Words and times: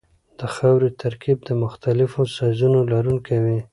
د 0.39 0.41
خاورې 0.55 0.89
ترکیب 1.01 1.37
د 1.47 1.49
مختلفو 1.63 2.21
سایزونو 2.37 2.79
لرونکی 2.91 3.37
وي 3.43 3.59